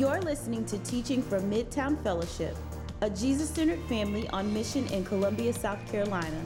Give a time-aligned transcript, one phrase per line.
[0.00, 2.56] You're listening to Teaching from Midtown Fellowship,
[3.02, 6.42] a Jesus centered family on mission in Columbia, South Carolina.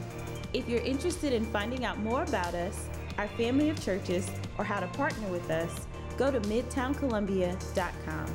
[0.51, 4.81] If you're interested in finding out more about us, our family of churches, or how
[4.81, 5.87] to partner with us,
[6.17, 8.25] go to midtowncolumbia.com.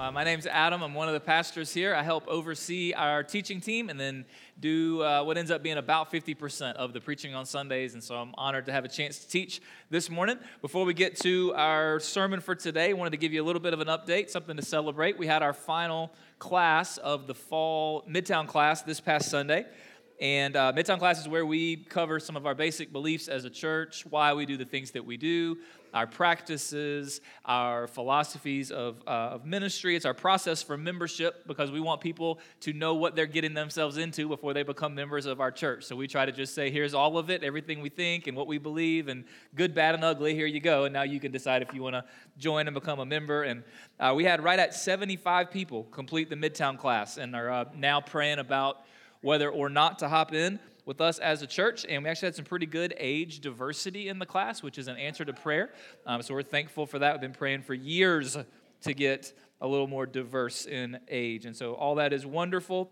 [0.00, 0.82] Uh, my name's Adam.
[0.82, 1.94] I'm one of the pastors here.
[1.94, 4.24] I help oversee our teaching team and then
[4.58, 7.92] do uh, what ends up being about 50% of the preaching on Sundays.
[7.92, 10.38] And so I'm honored to have a chance to teach this morning.
[10.62, 13.60] Before we get to our sermon for today, I wanted to give you a little
[13.60, 15.18] bit of an update, something to celebrate.
[15.18, 19.66] We had our final class of the fall Midtown class this past Sunday.
[20.18, 23.50] And uh, Midtown class is where we cover some of our basic beliefs as a
[23.50, 25.58] church, why we do the things that we do,
[25.94, 29.96] our practices, our philosophies of, uh, of ministry.
[29.96, 33.96] It's our process for membership because we want people to know what they're getting themselves
[33.96, 35.84] into before they become members of our church.
[35.84, 38.46] So we try to just say, here's all of it, everything we think and what
[38.46, 40.34] we believe, and good, bad, and ugly.
[40.34, 40.84] Here you go.
[40.84, 42.04] And now you can decide if you want to
[42.38, 43.42] join and become a member.
[43.42, 43.62] And
[43.98, 48.00] uh, we had right at 75 people complete the Midtown class and are uh, now
[48.00, 48.84] praying about
[49.22, 51.86] whether or not to hop in with us as a church.
[51.88, 54.96] And we actually had some pretty good age diversity in the class, which is an
[54.96, 55.70] answer to prayer.
[56.06, 57.14] Um, so we're thankful for that.
[57.14, 58.36] We've been praying for years
[58.82, 61.44] to get a little more diverse in age.
[61.46, 62.90] And so all that is wonderful.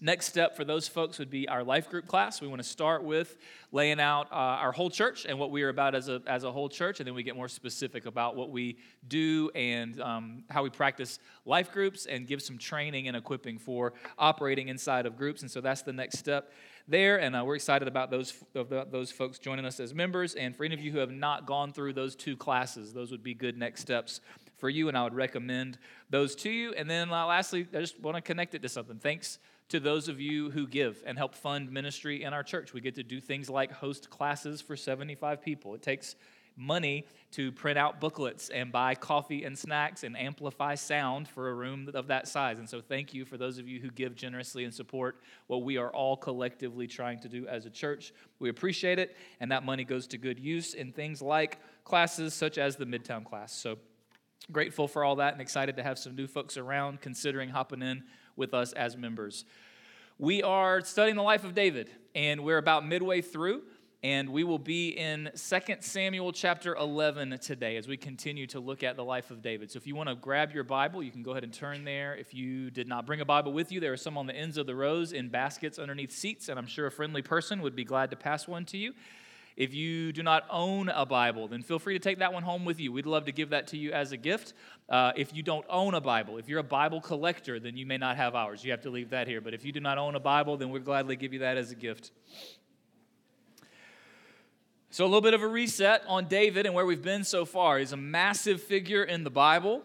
[0.00, 2.40] Next step for those folks would be our life group class.
[2.40, 3.38] We want to start with
[3.72, 6.52] laying out uh, our whole church and what we are about as a, as a
[6.52, 8.76] whole church, and then we get more specific about what we
[9.08, 13.94] do and um, how we practice life groups and give some training and equipping for
[14.18, 15.42] operating inside of groups.
[15.42, 16.52] And so that's the next step
[16.86, 20.34] there, and uh, we're excited about those, those folks joining us as members.
[20.34, 23.22] And for any of you who have not gone through those two classes, those would
[23.22, 24.20] be good next steps
[24.58, 25.78] for you, and I would recommend
[26.10, 26.72] those to you.
[26.74, 28.98] And then uh, lastly, I just want to connect it to something.
[28.98, 29.38] Thanks
[29.70, 32.72] to those of you who give and help fund ministry in our church.
[32.72, 35.74] We get to do things like host classes for 75 people.
[35.74, 36.16] It takes
[36.56, 41.54] money to print out booklets and buy coffee and snacks and amplify sound for a
[41.54, 42.58] room of that size.
[42.58, 45.76] And so, thank you for those of you who give generously and support what we
[45.76, 48.12] are all collectively trying to do as a church.
[48.38, 52.56] We appreciate it, and that money goes to good use in things like classes such
[52.56, 53.52] as the Midtown class.
[53.52, 53.78] So,
[54.52, 58.04] grateful for all that and excited to have some new folks around considering hopping in
[58.36, 59.44] with us as members.
[60.18, 63.62] We are studying the life of David, and we're about midway through,
[64.04, 68.82] and we will be in 2 Samuel chapter 11 today as we continue to look
[68.82, 69.70] at the life of David.
[69.70, 72.14] So if you want to grab your Bible, you can go ahead and turn there.
[72.14, 74.58] If you did not bring a Bible with you, there are some on the ends
[74.58, 77.84] of the rows in baskets underneath seats, and I'm sure a friendly person would be
[77.84, 78.92] glad to pass one to you.
[79.56, 82.66] If you do not own a Bible, then feel free to take that one home
[82.66, 82.92] with you.
[82.92, 84.52] We'd love to give that to you as a gift.
[84.86, 87.96] Uh, if you don't own a Bible, if you're a Bible collector, then you may
[87.96, 88.64] not have ours.
[88.64, 89.40] You have to leave that here.
[89.40, 91.70] But if you do not own a Bible, then we'd gladly give you that as
[91.70, 92.10] a gift.
[94.94, 97.80] So, a little bit of a reset on David and where we've been so far.
[97.80, 99.82] He's a massive figure in the Bible,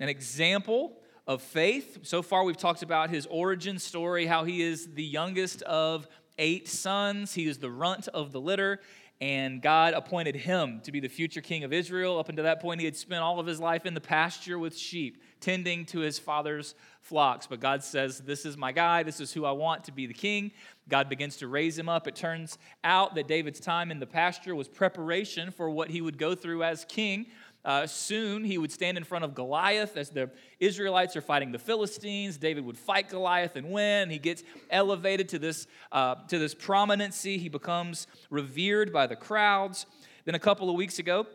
[0.00, 0.98] an example
[1.28, 2.00] of faith.
[2.02, 6.08] So far, we've talked about his origin story, how he is the youngest of
[6.38, 7.34] eight sons.
[7.34, 8.80] He is the runt of the litter
[9.20, 12.18] and God appointed him to be the future king of Israel.
[12.18, 14.76] Up until that point, he had spent all of his life in the pasture with
[14.76, 17.46] sheep, tending to his father's flocks.
[17.46, 20.14] But God says, This is my guy, this is who I want to be the
[20.14, 20.52] king.
[20.88, 22.06] God begins to raise him up.
[22.06, 26.18] It turns out that David's time in the pasture was preparation for what he would
[26.18, 27.26] go through as king.
[27.64, 31.58] Uh, soon he would stand in front of Goliath as the Israelites are fighting the
[31.58, 32.36] Philistines.
[32.38, 34.10] David would fight Goliath and win.
[34.10, 37.36] He gets elevated to this, uh, to this prominency.
[37.36, 39.86] He becomes revered by the crowds.
[40.24, 41.26] Then a couple of weeks ago,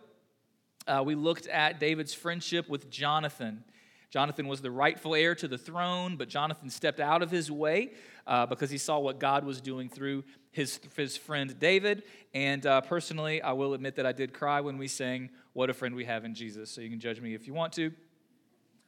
[0.87, 3.63] uh, we looked at David's friendship with Jonathan.
[4.13, 7.93] Jonathan was the rightful heir to the throne, but Jonathan stepped out of his way
[8.27, 12.03] uh, because he saw what God was doing through his, his friend David.
[12.31, 15.73] And uh, personally, I will admit that I did cry when we sang What a
[15.73, 16.69] Friend We Have in Jesus.
[16.69, 17.91] So you can judge me if you want to.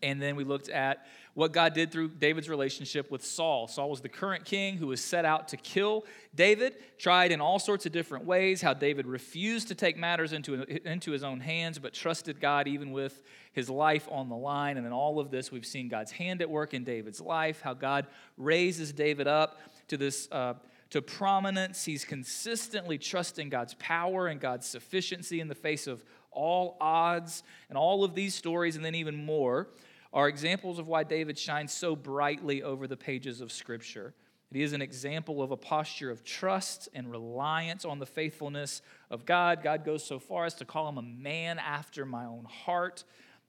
[0.04, 3.68] And then we looked at what God did through David's relationship with Saul.
[3.68, 7.60] Saul was the current king who was set out to kill David, tried in all
[7.60, 11.78] sorts of different ways, how David refused to take matters into, into his own hands,
[11.78, 13.22] but trusted God even with
[13.52, 14.78] his life on the line.
[14.78, 17.74] And in all of this, we've seen God's hand at work in David's life, how
[17.74, 19.60] God raises David up
[19.90, 20.30] to this.
[20.32, 20.56] Uh,
[20.92, 21.84] to prominence.
[21.84, 27.44] He's consistently trusting God's power and God's sufficiency in the face of all odds.
[27.70, 29.68] And all of these stories, and then even more,
[30.16, 34.14] are examples of why David shines so brightly over the pages of Scripture.
[34.52, 38.82] He is an example of a posture of trust and reliance on the faithfulness
[39.12, 39.62] of God.
[39.62, 43.04] God goes so far as to call him a man after my own heart.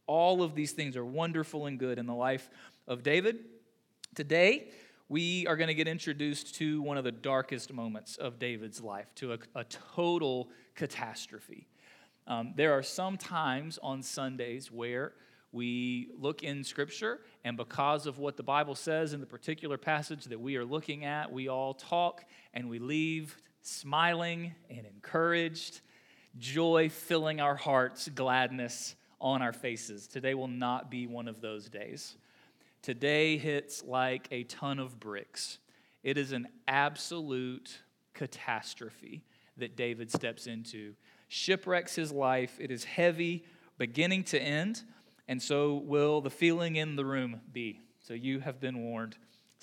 [0.09, 2.51] All of these things are wonderful and good in the life
[2.89, 3.45] of David.
[4.17, 4.71] Today,
[5.09, 9.07] we are going to get introduced to one of the darkest moments of David's life,
[9.17, 11.69] to a, a total catastrophe.
[12.27, 15.13] Um, there are some times on Sundays where
[15.57, 20.27] we look in Scripture, and because of what the Bible says in the particular passage
[20.27, 25.81] that we are looking at, we all talk and we leave smiling and encouraged,
[26.39, 30.07] joy filling our hearts, gladness on our faces.
[30.07, 32.17] Today will not be one of those days.
[32.83, 35.59] Today hits like a ton of bricks.
[36.05, 37.79] It is an absolute
[38.13, 39.25] catastrophe
[39.57, 40.95] that David steps into.
[41.29, 42.59] Shipwrecks his life.
[42.61, 43.45] It is heavy,
[43.79, 44.83] beginning to end,
[45.29, 47.81] and so will the feeling in the room be.
[48.01, 49.17] So you have been warned.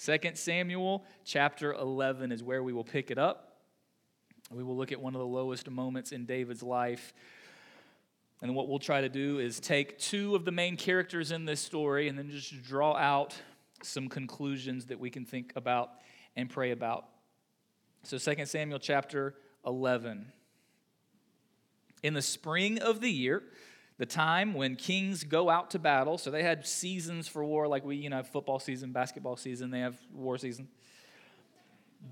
[0.04, 3.60] 2 Samuel chapter 11 is where we will pick it up.
[4.51, 7.13] We will look at one of the lowest moments in David's life.
[8.42, 11.62] And what we'll try to do is take two of the main characters in this
[11.62, 13.36] story and then just draw out
[13.81, 15.92] some conclusions that we can think about
[16.36, 17.06] and pray about.
[18.04, 20.31] So 2 Samuel chapter 11.
[22.01, 23.44] In the spring of the year,
[23.98, 27.86] the time when kings go out to battle, so they had seasons for war, like
[27.86, 30.68] we, you know, have football season, basketball season, they have war season.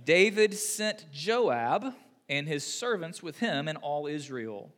[0.06, 1.94] David sent Joab
[2.30, 4.72] and his servants with him and all Israel.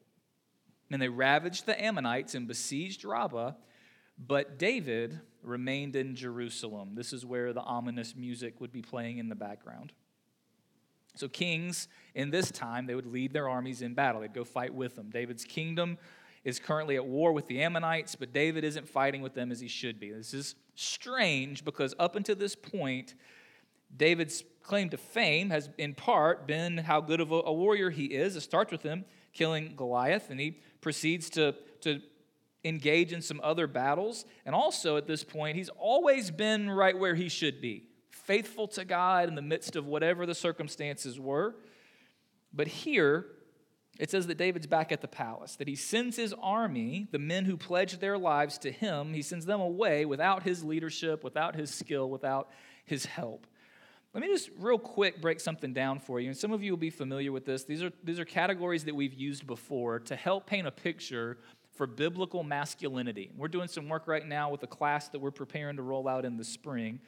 [0.91, 3.53] And they ravaged the Ammonites and besieged Rabbah,
[4.17, 6.95] but David remained in Jerusalem.
[6.95, 9.91] This is where the ominous music would be playing in the background.
[11.15, 14.21] So, kings in this time, they would lead their armies in battle.
[14.21, 15.11] They'd go fight with them.
[15.11, 15.99] David's kingdom
[16.43, 19.67] is currently at war with the Ammonites, but David isn't fighting with them as he
[19.67, 20.11] should be.
[20.11, 23.15] This is strange because up until this point,
[23.95, 28.35] David's claim to fame has in part been how good of a, warrior he is.
[28.35, 32.01] It starts with him killing Goliath, and he proceeds to, to
[32.63, 34.25] engage in some other battles.
[34.45, 38.85] And also at this point, he's always been right where he should be faithful to
[38.85, 41.55] God in the midst of whatever the circumstances were.
[42.53, 43.25] But here,
[43.99, 47.45] it says that David's back at the palace, that he sends his army, the men
[47.45, 51.73] who pledged their lives to him, he sends them away without his leadership, without his
[51.73, 52.49] skill, without
[52.85, 53.45] his help.
[54.13, 56.29] Let me just real quick break something down for you.
[56.29, 57.63] And some of you will be familiar with this.
[57.63, 61.37] These are, these are categories that we've used before to help paint a picture
[61.75, 63.31] for biblical masculinity.
[63.35, 66.25] We're doing some work right now with a class that we're preparing to roll out
[66.25, 66.99] in the spring.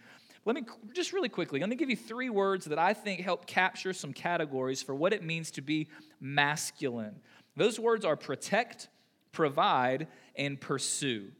[0.45, 0.63] Let me
[0.93, 4.13] just really quickly, let me give you three words that I think help capture some
[4.13, 5.87] categories for what it means to be
[6.19, 7.15] masculine.
[7.57, 8.87] Those words are protect,
[9.31, 11.31] provide, and pursue.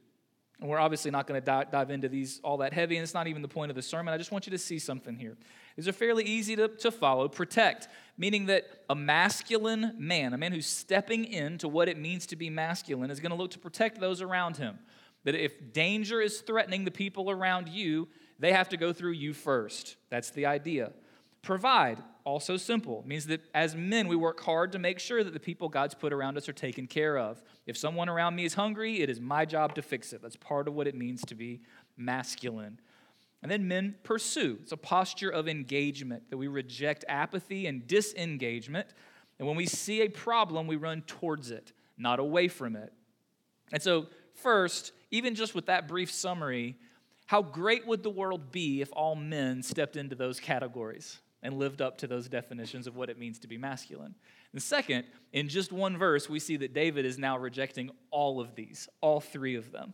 [0.59, 3.27] And we're obviously not going to dive into these all that heavy, and it's not
[3.27, 4.13] even the point of the sermon.
[4.13, 5.37] I just want you to see something here.
[5.75, 7.27] These are fairly easy to, to follow.
[7.27, 12.35] Protect, meaning that a masculine man, a man who's stepping into what it means to
[12.35, 14.79] be masculine, is going to look to protect those around him.
[15.25, 18.07] That if danger is threatening the people around you,
[18.39, 19.95] they have to go through you first.
[20.09, 20.91] That's the idea.
[21.41, 25.39] Provide, also simple, means that as men, we work hard to make sure that the
[25.39, 27.41] people God's put around us are taken care of.
[27.67, 30.21] If someone around me is hungry, it is my job to fix it.
[30.21, 31.61] That's part of what it means to be
[31.97, 32.79] masculine.
[33.43, 34.57] And then men pursue.
[34.63, 38.87] It's a posture of engagement that we reject apathy and disengagement.
[39.37, 42.91] And when we see a problem, we run towards it, not away from it.
[43.71, 46.75] And so, first, even just with that brief summary,
[47.25, 51.81] how great would the world be if all men stepped into those categories and lived
[51.81, 54.15] up to those definitions of what it means to be masculine?
[54.53, 58.55] And second, in just one verse, we see that David is now rejecting all of
[58.55, 59.93] these, all three of them.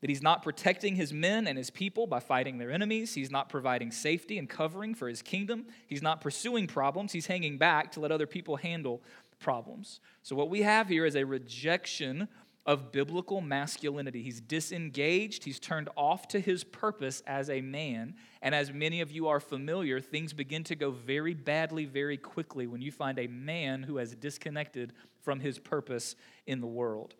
[0.00, 3.12] That he's not protecting his men and his people by fighting their enemies.
[3.12, 5.66] He's not providing safety and covering for his kingdom.
[5.86, 7.12] He's not pursuing problems.
[7.12, 9.02] He's hanging back to let other people handle
[9.40, 10.00] problems.
[10.22, 12.28] So, what we have here is a rejection
[12.70, 14.22] of biblical masculinity.
[14.22, 18.14] He's disengaged, he's turned off to his purpose as a man.
[18.42, 22.68] And as many of you are familiar, things begin to go very badly very quickly
[22.68, 26.14] when you find a man who has disconnected from his purpose
[26.46, 27.16] in the world.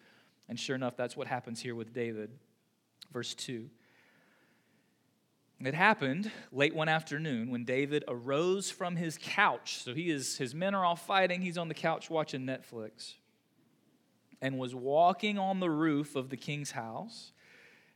[0.49, 2.31] And sure enough, that's what happens here with David.
[3.13, 3.69] Verse 2.
[5.65, 9.83] It happened late one afternoon when David arose from his couch.
[9.83, 13.15] So he is his men are all fighting, he's on the couch watching Netflix
[14.43, 17.33] and was walking on the roof of the king's house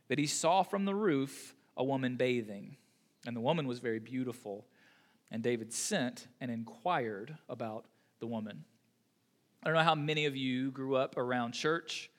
[0.07, 2.77] that he saw from the roof a woman bathing.
[3.25, 4.65] And the woman was very beautiful.
[5.31, 7.85] And David sent and inquired about
[8.19, 8.63] the woman.
[9.63, 12.11] I don't know how many of you grew up around church.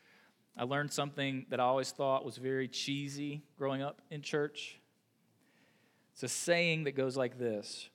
[0.57, 4.81] I learned something that I always thought was very cheesy growing up in church.
[6.13, 7.91] It's a saying that goes like this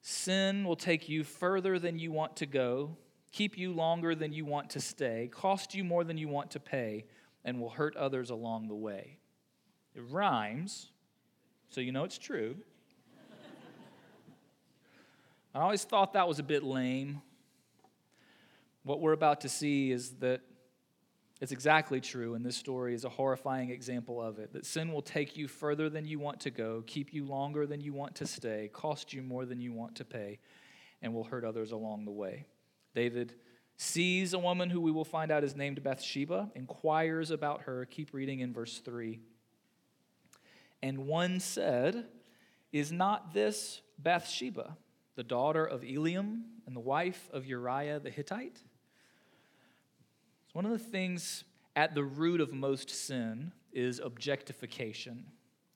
[0.00, 2.96] Sin will take you further than you want to go,
[3.34, 6.60] keep you longer than you want to stay, cost you more than you want to
[6.60, 7.04] pay,
[7.44, 9.18] and will hurt others along the way.
[9.96, 10.92] It rhymes,
[11.68, 12.54] so you know it's true.
[15.52, 17.22] I always thought that was a bit lame.
[18.84, 20.40] What we're about to see is that
[21.40, 24.52] It's exactly true, and this story is a horrifying example of it.
[24.52, 27.80] That sin will take you further than you want to go, keep you longer than
[27.80, 30.38] you want to stay, cost you more than you want to pay,
[31.02, 32.46] and will hurt others along the way.
[32.94, 33.34] David
[33.76, 37.86] sees a woman who we will find out is named Bathsheba, inquires about her.
[37.86, 39.18] Keep reading in verse 3.
[40.82, 42.06] And one said,
[42.72, 44.76] Is not this Bathsheba,
[45.16, 48.60] the daughter of Eliam and the wife of Uriah the Hittite?
[50.52, 55.24] One of the things at the root of most sin is objectification,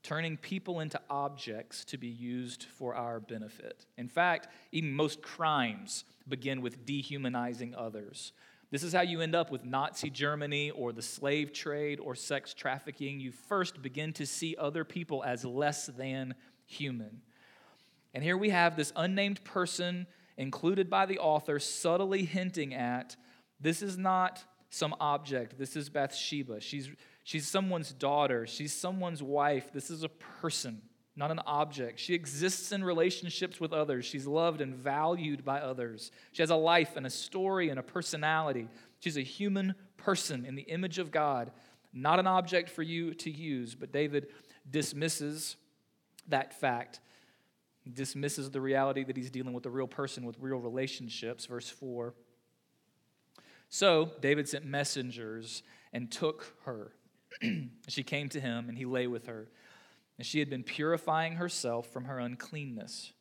[0.09, 3.85] turning people into objects to be used for our benefit.
[3.99, 8.33] In fact, even most crimes begin with dehumanizing others.
[8.71, 12.55] This is how you end up with Nazi Germany or the slave trade or sex
[12.55, 13.21] trafficking.
[13.21, 16.35] You first begin to see other people as less than
[16.65, 17.21] human.
[18.15, 20.07] And here we have this unnamed person
[20.39, 23.15] included by the author subtly hinting at
[23.61, 25.59] this is not some object.
[25.59, 26.63] This is Bathsheba.
[26.63, 26.89] She's,
[27.29, 28.47] she's someone's daughter.
[28.47, 29.71] She's someone's wife.
[29.71, 30.81] This is a person,
[31.15, 32.01] not an object.
[32.01, 34.07] She exists in relationships with others.
[34.07, 36.11] She's loved and valued by others.
[36.33, 38.67] She has a life and a story and a personality.
[39.01, 41.51] She's a human person in the image of God,
[41.93, 43.75] not an object for you to use.
[43.75, 44.29] But David
[44.71, 45.57] dismisses
[46.29, 47.01] that fact.
[47.93, 51.45] Dismisses the reality that he's dealing with a real person with real relationships.
[51.45, 52.15] Verse 4.
[53.69, 56.93] So David sent messengers and took her.
[57.89, 59.49] She came to him, and he lay with her.
[60.17, 63.13] And she had been purifying herself from her uncleanness.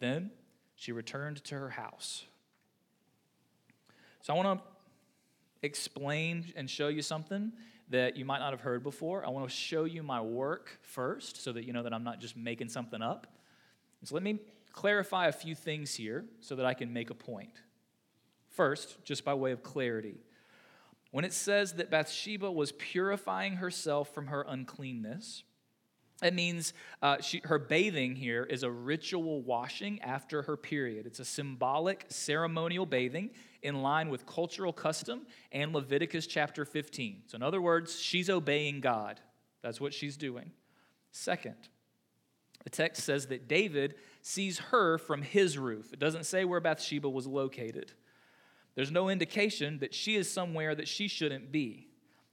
[0.00, 0.30] Then
[0.74, 2.24] she returned to her house.
[4.22, 4.66] So I want to
[5.62, 7.52] explain and show you something
[7.90, 9.24] that you might not have heard before.
[9.24, 12.20] I want to show you my work first so that you know that I'm not
[12.20, 13.26] just making something up.
[14.04, 14.40] So let me
[14.72, 17.52] clarify a few things here so that I can make a point.
[18.48, 20.16] First, just by way of clarity,
[21.12, 25.44] when it says that Bathsheba was purifying herself from her uncleanness,
[26.22, 31.04] it means uh, she, her bathing here is a ritual washing after her period.
[31.04, 33.30] It's a symbolic ceremonial bathing
[33.62, 37.24] in line with cultural custom and Leviticus chapter 15.
[37.26, 39.20] So, in other words, she's obeying God.
[39.62, 40.50] That's what she's doing.
[41.10, 41.56] Second,
[42.64, 45.92] the text says that David sees her from his roof.
[45.92, 47.92] It doesn't say where Bathsheba was located.
[48.74, 51.88] There's no indication that she is somewhere that she shouldn't be.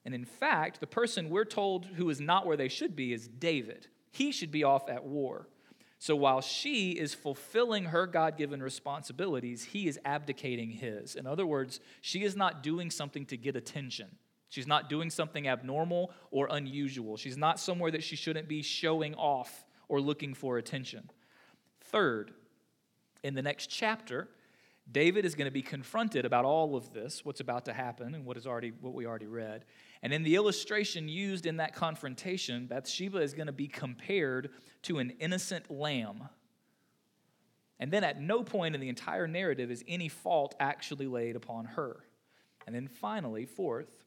[0.05, 3.27] And in fact, the person we're told who is not where they should be is
[3.27, 3.88] David.
[4.12, 5.48] He should be off at war.
[6.01, 11.15] So while she is fulfilling her God given responsibilities, he is abdicating his.
[11.15, 14.08] In other words, she is not doing something to get attention.
[14.48, 17.17] She's not doing something abnormal or unusual.
[17.17, 21.10] She's not somewhere that she shouldn't be showing off or looking for attention.
[21.81, 22.31] Third,
[23.22, 24.29] in the next chapter,
[24.91, 28.25] David is going to be confronted about all of this, what's about to happen, and
[28.25, 29.65] what is already what we already read.
[30.01, 34.50] And in the illustration used in that confrontation, Bathsheba is going to be compared
[34.84, 36.29] to an innocent lamb.
[37.79, 41.65] And then at no point in the entire narrative is any fault actually laid upon
[41.65, 42.03] her.
[42.65, 44.03] And then finally, fourth,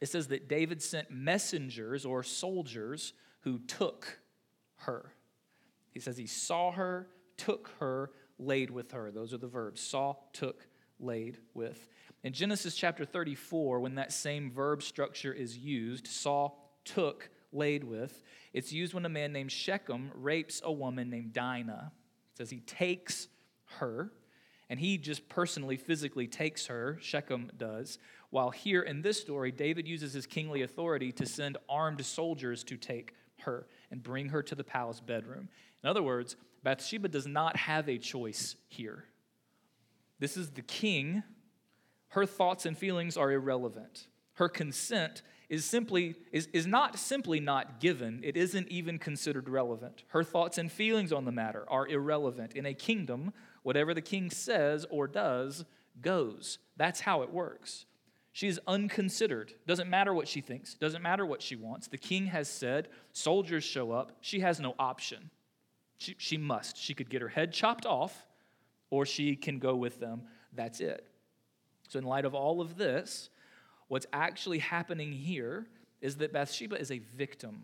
[0.00, 4.18] it says that David sent messengers or soldiers who took
[4.78, 5.12] her.
[5.92, 9.10] He says he saw her, took her, laid with her.
[9.10, 10.66] Those are the verbs saw, took,
[10.98, 11.88] laid with.
[12.22, 16.52] In Genesis chapter 34, when that same verb structure is used, saw,
[16.84, 18.22] took, laid with,
[18.52, 21.92] it's used when a man named Shechem rapes a woman named Dinah.
[22.32, 23.28] It says he takes
[23.78, 24.12] her,
[24.68, 27.98] and he just personally, physically takes her, Shechem does.
[28.30, 32.76] While here in this story, David uses his kingly authority to send armed soldiers to
[32.76, 35.48] take her and bring her to the palace bedroom.
[35.82, 39.04] In other words, Bathsheba does not have a choice here.
[40.18, 41.22] This is the king.
[42.08, 44.08] Her thoughts and feelings are irrelevant.
[44.34, 50.04] Her consent is simply is, is not simply not given, it isn't even considered relevant.
[50.08, 52.54] Her thoughts and feelings on the matter are irrelevant.
[52.54, 55.64] In a kingdom, whatever the king says or does
[56.00, 56.58] goes.
[56.76, 57.84] That's how it works.
[58.32, 59.52] She is unconsidered.
[59.66, 61.86] Doesn't matter what she thinks, doesn't matter what she wants.
[61.86, 64.12] The king has said, soldiers show up.
[64.20, 65.30] She has no option.
[66.04, 66.76] She, she must.
[66.76, 68.26] She could get her head chopped off,
[68.90, 70.22] or she can go with them.
[70.52, 71.06] That's it.
[71.88, 73.30] So, in light of all of this,
[73.88, 75.66] what's actually happening here
[76.02, 77.62] is that Bathsheba is a victim.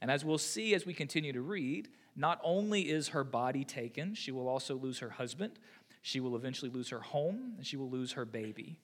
[0.00, 4.14] And as we'll see as we continue to read, not only is her body taken,
[4.14, 5.58] she will also lose her husband,
[6.00, 8.78] she will eventually lose her home, and she will lose her baby.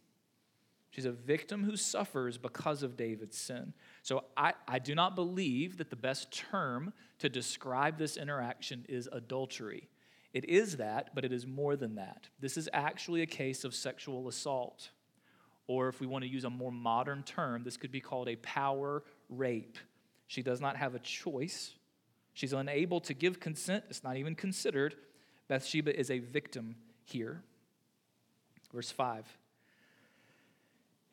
[0.94, 3.72] She's a victim who suffers because of David's sin.
[4.02, 9.08] So I, I do not believe that the best term to describe this interaction is
[9.10, 9.88] adultery.
[10.32, 12.28] It is that, but it is more than that.
[12.40, 14.90] This is actually a case of sexual assault
[15.66, 18.36] or if we want to use a more modern term, this could be called a
[18.36, 19.78] power rape.
[20.26, 21.72] She does not have a choice.
[22.34, 23.84] She's unable to give consent.
[23.88, 24.94] It's not even considered.
[25.48, 27.42] Bathsheba is a victim here.
[28.72, 29.24] Verse 5.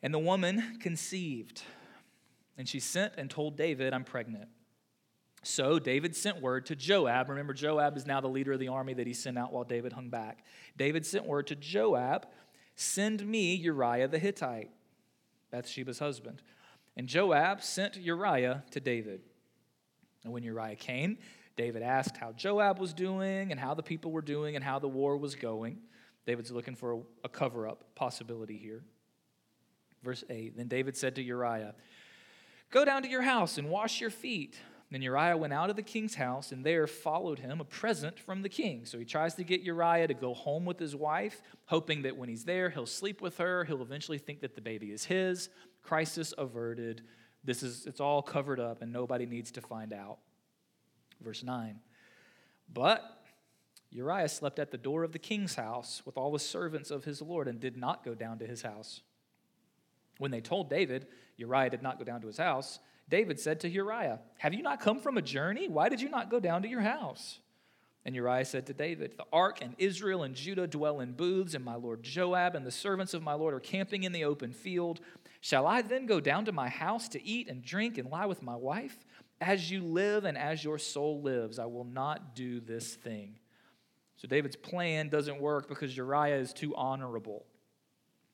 [0.02, 1.62] And the woman conceived,
[2.58, 4.48] and she sent and told David, I'm pregnant.
[5.44, 7.28] So David sent word to Joab.
[7.28, 9.92] Remember, Joab is now the leader of the army that he sent out while David
[9.92, 10.44] hung back.
[10.76, 12.26] David sent word to Joab
[12.74, 14.70] Send me Uriah the Hittite,
[15.50, 16.42] Bathsheba's husband.
[16.96, 19.20] And Joab sent Uriah to David.
[20.24, 21.18] And when Uriah came,
[21.56, 24.88] David asked how Joab was doing and how the people were doing and how the
[24.88, 25.78] war was going.
[26.26, 28.82] David's looking for a, cover up possibility here.
[30.02, 31.74] Verse 8 Then David said to Uriah,
[32.70, 34.58] Go down to your house and wash your feet.
[34.90, 38.42] Then Uriah went out of the king's house, and there followed him a present from
[38.42, 38.84] the king.
[38.84, 42.28] So he tries to get Uriah to go home with his wife, hoping that when
[42.28, 43.64] he's there, he'll sleep with her.
[43.64, 45.48] He'll eventually think that the baby is his.
[45.82, 47.02] Crisis averted.
[47.42, 50.18] This is it's all covered up, and nobody needs to find out.
[51.22, 51.80] Verse 9.
[52.70, 53.02] But
[53.90, 57.22] Uriah slept at the door of the king's house with all the servants of his
[57.22, 59.02] Lord and did not go down to his house.
[60.22, 63.68] When they told David, Uriah did not go down to his house, David said to
[63.68, 65.68] Uriah, Have you not come from a journey?
[65.68, 67.40] Why did you not go down to your house?
[68.04, 71.64] And Uriah said to David, The ark and Israel and Judah dwell in booths, and
[71.64, 75.00] my lord Joab and the servants of my lord are camping in the open field.
[75.40, 78.44] Shall I then go down to my house to eat and drink and lie with
[78.44, 78.96] my wife?
[79.40, 83.40] As you live and as your soul lives, I will not do this thing.
[84.18, 87.44] So David's plan doesn't work because Uriah is too honorable.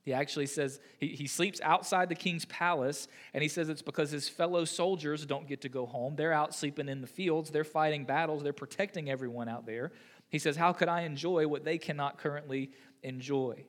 [0.05, 4.11] He actually says he, he sleeps outside the king's palace, and he says it's because
[4.11, 6.17] his fellow soldiers don't get to go home.
[6.17, 9.93] They're out sleeping in the fields, they're fighting battles, they're protecting everyone out there.
[10.31, 12.71] He says, How could I enjoy what they cannot currently
[13.03, 13.67] enjoy?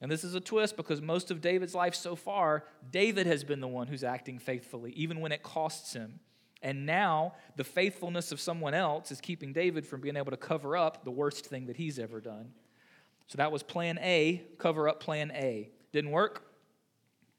[0.00, 3.60] And this is a twist because most of David's life so far, David has been
[3.60, 6.20] the one who's acting faithfully, even when it costs him.
[6.62, 10.76] And now the faithfulness of someone else is keeping David from being able to cover
[10.76, 12.52] up the worst thing that he's ever done.
[13.26, 15.70] So that was plan A, cover up plan A.
[15.92, 16.42] Didn't work.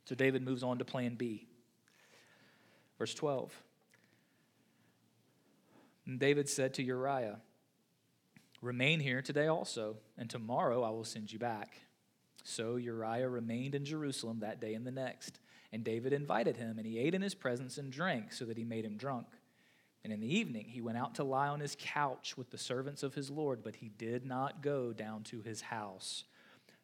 [0.06, 1.48] So David moves on to plan B.
[2.98, 3.54] Verse 12.
[6.06, 7.40] And David said to Uriah,
[8.62, 11.82] Remain here today also, and tomorrow I will send you back.
[12.44, 15.40] So Uriah remained in Jerusalem that day and the next.
[15.72, 18.64] And David invited him, and he ate in his presence and drank, so that he
[18.64, 19.28] made him drunk.
[20.08, 23.04] And in the evening, he went out to lie on his couch with the servants
[23.04, 26.24] of his Lord, but he did not go down to his house.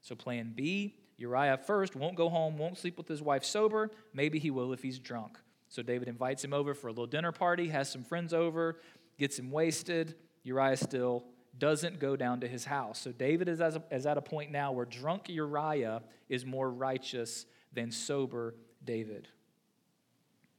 [0.02, 3.92] So, plan B Uriah first won't go home, won't sleep with his wife sober.
[4.14, 5.38] Maybe he will if he's drunk.
[5.70, 8.82] So, David invites him over for a little dinner party, has some friends over,
[9.18, 10.16] gets him wasted.
[10.44, 11.24] Uriah still
[11.58, 13.00] doesn't go down to his house.
[13.00, 17.90] So, David is, is at a point now where drunk Uriah is more righteous than
[17.90, 19.30] sober David.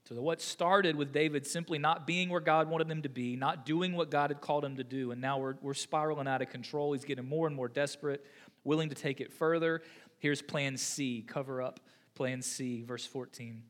[0.09, 3.65] So, what started with David simply not being where God wanted him to be, not
[3.65, 6.51] doing what God had called him to do, and now we're, we're spiraling out of
[6.51, 6.93] control.
[6.93, 8.23] He's getting more and more desperate,
[8.65, 9.81] willing to take it further.
[10.19, 11.81] Here's plan C cover up
[12.15, 13.63] plan C, verse 14.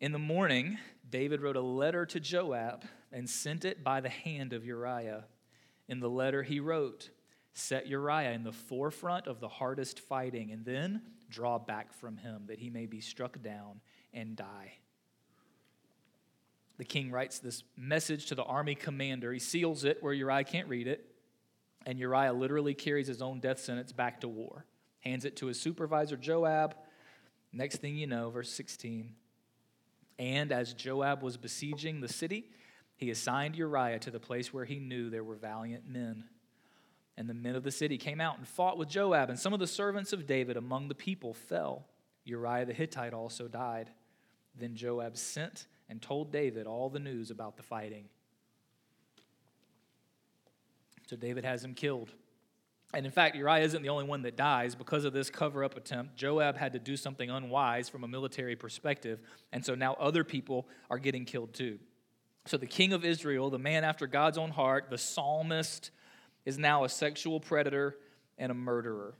[0.00, 0.76] In the morning,
[1.08, 5.24] David wrote a letter to Joab and sent it by the hand of Uriah.
[5.88, 7.08] In the letter, he wrote,
[7.54, 12.42] Set Uriah in the forefront of the hardest fighting, and then draw back from him,
[12.48, 13.80] that he may be struck down
[14.14, 14.78] and die.
[16.78, 19.32] The king writes this message to the army commander.
[19.32, 21.06] He seals it where Uriah can't read it,
[21.86, 24.64] and Uriah literally carries his own death sentence back to war.
[25.00, 26.74] Hands it to his supervisor, Joab.
[27.52, 29.14] Next thing you know, verse 16.
[30.18, 32.50] And as Joab was besieging the city,
[32.96, 36.24] he assigned Uriah to the place where he knew there were valiant men.
[37.16, 39.60] And the men of the city came out and fought with Joab, and some of
[39.60, 41.86] the servants of David among the people fell.
[42.24, 43.90] Uriah the Hittite also died.
[44.58, 48.04] Then Joab sent and told David all the news about the fighting.
[51.06, 52.10] So David has him killed.
[52.94, 54.74] And in fact, Uriah isn't the only one that dies.
[54.74, 58.54] Because of this cover up attempt, Joab had to do something unwise from a military
[58.54, 59.20] perspective.
[59.52, 61.78] And so now other people are getting killed too.
[62.46, 65.90] So the king of Israel, the man after God's own heart, the psalmist,
[66.44, 67.96] is now a sexual predator
[68.38, 69.14] and a murderer.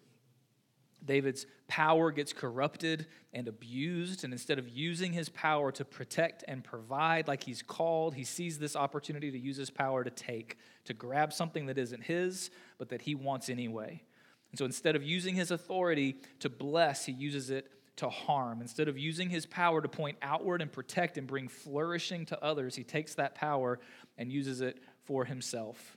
[1.05, 6.64] David's power gets corrupted and abused, and instead of using his power to protect and
[6.64, 10.95] provide like he's called, he sees this opportunity to use his power to take, to
[10.95, 14.03] grab something that isn't his, but that he wants anyway.
[14.51, 18.61] And so instead of using his authority to bless, he uses it to harm.
[18.61, 22.75] Instead of using his power to point outward and protect and bring flourishing to others,
[22.75, 23.79] he takes that power
[24.19, 25.97] and uses it for himself.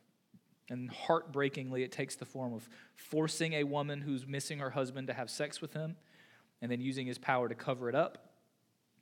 [0.69, 5.13] And heartbreakingly, it takes the form of forcing a woman who's missing her husband to
[5.13, 5.95] have sex with him,
[6.61, 8.17] and then using his power to cover it up,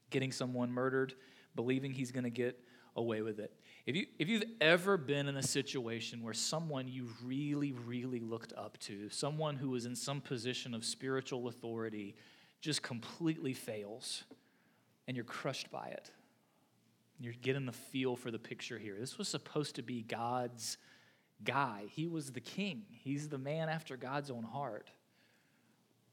[0.09, 1.15] getting someone murdered,
[1.55, 2.59] believing he's going to get
[2.95, 3.51] away with it.
[3.85, 8.53] If, you, if you've ever been in a situation where someone you really, really looked
[8.57, 12.15] up to, someone who was in some position of spiritual authority,
[12.61, 14.23] just completely fails,
[15.07, 16.09] and you're crushed by it,
[17.19, 18.95] you're getting the feel for the picture here.
[18.99, 20.77] This was supposed to be God's
[21.43, 21.83] guy.
[21.89, 24.89] He was the king, he's the man after God's own heart.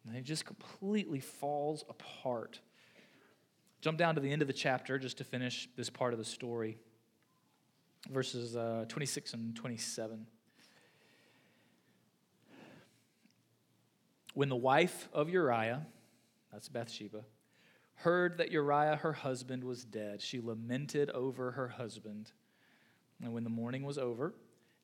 [0.06, 2.60] And it just completely falls apart.
[3.80, 6.24] Jump down to the end of the chapter just to finish this part of the
[6.24, 6.76] story.
[8.10, 10.26] Verses uh, 26 and 27.
[14.34, 15.86] When the wife of Uriah,
[16.50, 17.24] that's Bathsheba,
[17.96, 22.32] heard that Uriah, her husband, was dead, she lamented over her husband.
[23.22, 24.34] And when the mourning was over,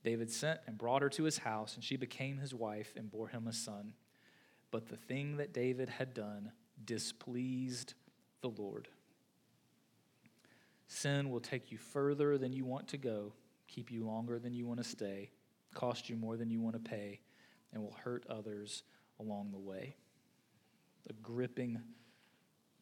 [0.05, 3.29] David sent and brought her to his house, and she became his wife and bore
[3.29, 3.95] him a son.
[4.71, 6.53] But the thing that David had done
[6.85, 7.95] displeased
[8.41, 8.89] the Lord.
[10.87, 13.33] Sin will take you further than you want to go,
[13.67, 15.31] keep you longer than you want to stay,
[15.75, 17.21] cost you more than you want to pay,
[17.73, 18.85] and will hurt others
[19.21, 19.97] along the way.
[21.11, 21.81] A gripping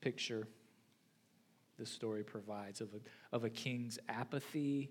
[0.00, 0.46] picture
[1.78, 4.90] this story provides of a, of a king's apathy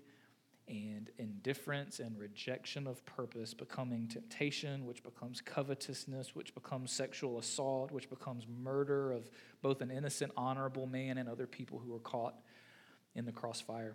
[0.68, 7.92] and indifference and rejection of purpose becoming temptation, which becomes covetousness, which becomes sexual assault,
[7.92, 9.30] which becomes murder of
[9.62, 12.34] both an innocent, honorable man and other people who are caught
[13.14, 13.94] in the crossfire.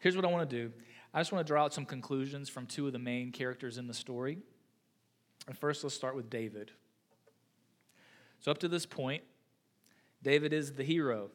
[0.00, 0.72] Here's what I want to do
[1.12, 3.86] I just want to draw out some conclusions from two of the main characters in
[3.86, 4.38] the story.
[5.46, 6.72] And first, let's start with David.
[8.40, 9.22] So, up to this point,
[10.22, 11.30] David is the hero.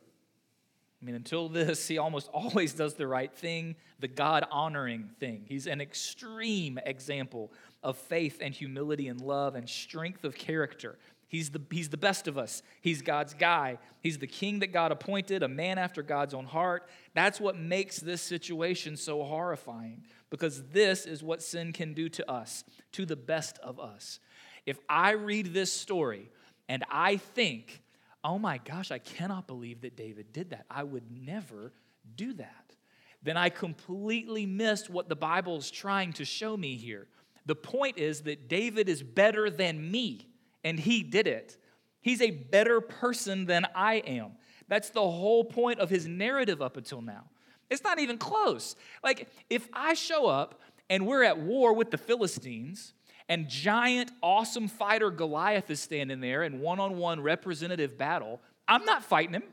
[1.01, 5.45] I mean, until this, he almost always does the right thing, the God honoring thing.
[5.47, 7.51] He's an extreme example
[7.83, 10.97] of faith and humility and love and strength of character.
[11.29, 12.63] He's the, he's the best of us.
[12.81, 13.77] He's God's guy.
[14.01, 16.89] He's the king that God appointed, a man after God's own heart.
[17.13, 22.29] That's what makes this situation so horrifying because this is what sin can do to
[22.29, 24.19] us, to the best of us.
[24.65, 26.31] If I read this story
[26.67, 27.83] and I think,
[28.23, 30.65] oh my gosh, I cannot believe that David did that.
[30.69, 31.71] I would never
[32.15, 32.75] do that.
[33.21, 37.07] Then I completely missed what the Bible is trying to show me here.
[37.45, 40.27] The point is that David is better than me,
[40.63, 41.57] and he did it.
[42.01, 44.31] He's a better person than I am.
[44.67, 47.25] That's the whole point of his narrative up until now.
[47.69, 48.75] It's not even close.
[49.03, 52.93] Like, if I show up and we're at war with the Philistines,
[53.29, 58.83] and giant, awesome fighter Goliath is standing there in one on one representative battle, I'm
[58.83, 59.43] not fighting him.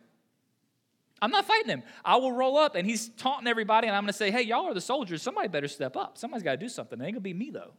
[1.21, 1.83] I'm not fighting him.
[2.05, 4.67] I will roll up and he's taunting everybody, and I'm going to say, hey, y'all
[4.67, 5.23] are the soldiers.
[5.23, 6.19] Somebody better step up.
[6.19, 7.01] Somebody's got to do something.
[7.01, 7.73] It ain't going to be me, though.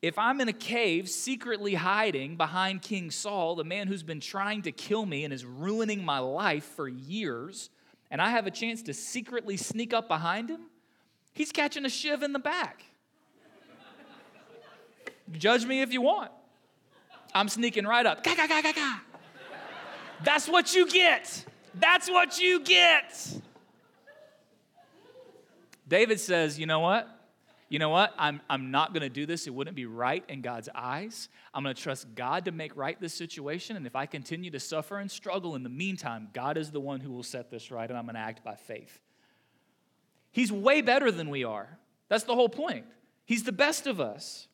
[0.00, 4.62] If I'm in a cave secretly hiding behind King Saul, the man who's been trying
[4.62, 7.68] to kill me and is ruining my life for years,
[8.10, 10.60] and I have a chance to secretly sneak up behind him,
[11.32, 12.84] he's catching a shiv in the back.
[15.32, 16.30] Judge me if you want.
[17.34, 18.24] I'm sneaking right up.
[20.24, 21.44] That's what you get.
[21.74, 23.40] That's what you get.
[25.86, 27.08] David says, You know what?
[27.68, 28.14] You know what?
[28.16, 29.46] I'm, I'm not going to do this.
[29.46, 31.28] It wouldn't be right in God's eyes.
[31.52, 33.76] I'm going to trust God to make right this situation.
[33.76, 37.00] And if I continue to suffer and struggle in the meantime, God is the one
[37.00, 39.02] who will set this right, and I'm going to act by faith.
[40.32, 41.78] He's way better than we are.
[42.08, 42.86] That's the whole point.
[43.26, 44.48] He's the best of us.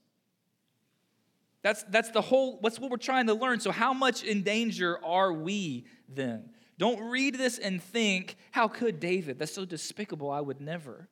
[1.65, 3.59] That's, that's the whole, what's what we're trying to learn.
[3.59, 6.51] So, how much in danger are we then?
[6.77, 9.39] Don't read this and think, how could David?
[9.39, 11.09] That's so despicable, I would never.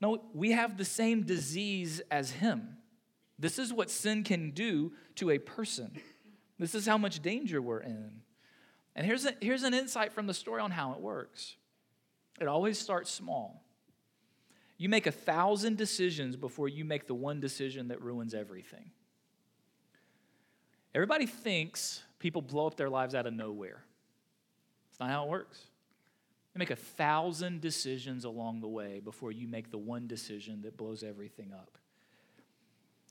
[0.00, 2.78] No, we have the same disease as him.
[3.38, 6.00] This is what sin can do to a person.
[6.58, 8.20] This is how much danger we're in.
[8.94, 11.56] And here's, a, here's an insight from the story on how it works
[12.38, 13.64] it always starts small.
[14.78, 18.90] You make a thousand decisions before you make the one decision that ruins everything.
[20.94, 23.84] Everybody thinks people blow up their lives out of nowhere.
[24.90, 25.60] It's not how it works.
[26.54, 30.76] You make a thousand decisions along the way before you make the one decision that
[30.76, 31.78] blows everything up.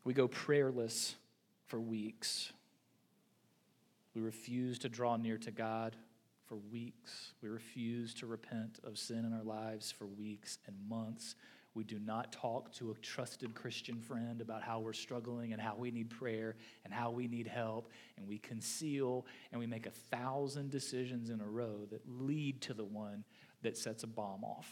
[0.04, 1.16] We go prayerless
[1.68, 2.52] for weeks.
[4.14, 5.96] We refuse to draw near to God
[6.48, 7.34] for weeks.
[7.42, 11.36] We refuse to repent of sin in our lives for weeks and months.
[11.76, 15.76] We do not talk to a trusted Christian friend about how we're struggling and how
[15.76, 17.92] we need prayer and how we need help.
[18.18, 22.74] And we conceal and we make a thousand decisions in a row that lead to
[22.74, 23.24] the one
[23.62, 24.70] that sets a bomb off.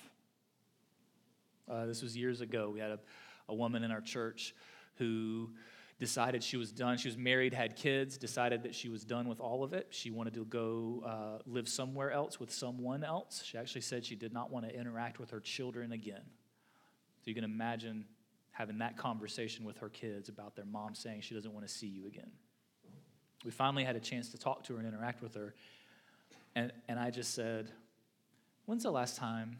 [1.70, 2.70] Uh, this was years ago.
[2.70, 3.00] We had a,
[3.50, 4.56] a woman in our church
[4.96, 5.52] who
[6.00, 6.98] decided she was done.
[6.98, 9.88] She was married, had kids, decided that she was done with all of it.
[9.90, 13.44] She wanted to go uh, live somewhere else with someone else.
[13.44, 16.22] She actually said she did not want to interact with her children again.
[17.28, 18.06] You can imagine
[18.52, 21.88] having that conversation with her kids about their mom saying she doesn't want to see
[21.88, 22.32] you again.
[23.44, 25.54] We finally had a chance to talk to her and interact with her.
[26.56, 27.70] And, and I just said,
[28.66, 29.58] When's the last time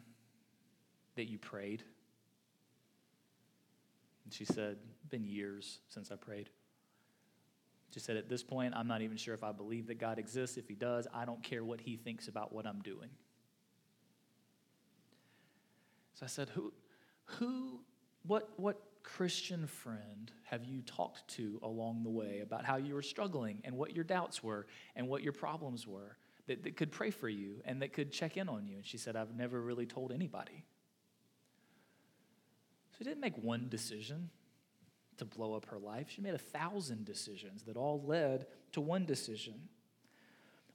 [1.14, 1.82] that you prayed?
[4.24, 4.78] And she said,
[5.10, 6.48] Been years since I prayed.
[7.90, 10.56] She said, At this point, I'm not even sure if I believe that God exists.
[10.56, 13.10] If He does, I don't care what He thinks about what I'm doing.
[16.14, 16.72] So I said, Who,
[17.36, 17.80] who,
[18.26, 23.02] what, what Christian friend have you talked to along the way about how you were
[23.02, 27.10] struggling and what your doubts were and what your problems were that, that could pray
[27.10, 28.76] for you and that could check in on you?
[28.76, 30.64] And she said, I've never really told anybody.
[32.96, 34.30] She didn't make one decision
[35.18, 36.06] to blow up her life.
[36.08, 39.54] She made a thousand decisions that all led to one decision.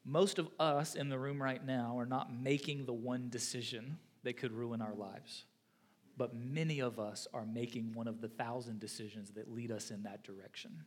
[0.05, 4.37] Most of us in the room right now are not making the one decision that
[4.37, 5.45] could ruin our lives.
[6.15, 10.04] But many of us are making one of the thousand decisions that lead us in
[10.04, 10.84] that direction.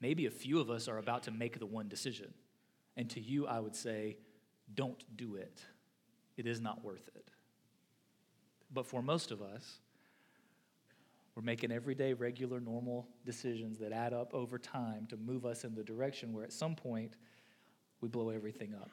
[0.00, 2.32] Maybe a few of us are about to make the one decision.
[2.96, 4.18] And to you, I would say,
[4.74, 5.64] don't do it.
[6.36, 7.30] It is not worth it.
[8.72, 9.80] But for most of us,
[11.34, 15.74] we're making everyday, regular, normal decisions that add up over time to move us in
[15.74, 17.16] the direction where at some point
[18.00, 18.90] we blow everything up.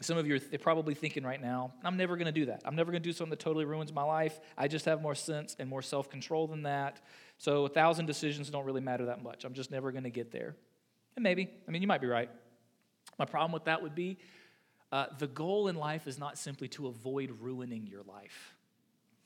[0.00, 2.62] Some of you are probably thinking right now, I'm never going to do that.
[2.66, 4.38] I'm never going to do something that totally ruins my life.
[4.56, 7.00] I just have more sense and more self control than that.
[7.38, 9.44] So a thousand decisions don't really matter that much.
[9.44, 10.54] I'm just never going to get there.
[11.16, 12.30] And maybe, I mean, you might be right.
[13.18, 14.18] My problem with that would be
[14.92, 18.54] uh, the goal in life is not simply to avoid ruining your life.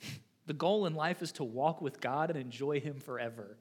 [0.47, 3.57] the goal in life is to walk with God and enjoy Him forever.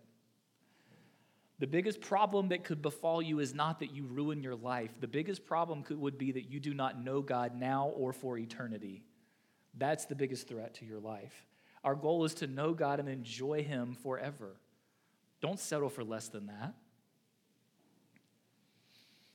[1.60, 4.92] The biggest problem that could befall you is not that you ruin your life.
[5.02, 8.38] The biggest problem could, would be that you do not know God now or for
[8.38, 9.04] eternity.
[9.78, 11.46] That's the biggest threat to your life.
[11.84, 14.56] Our goal is to know God and enjoy Him forever.
[15.42, 16.74] Don't settle for less than that.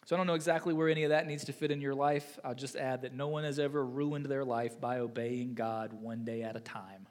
[0.06, 2.38] So I don't know exactly where any of that needs to fit in your life.
[2.44, 6.24] I'll just add that no one has ever ruined their life by obeying God one
[6.24, 7.06] day at a time.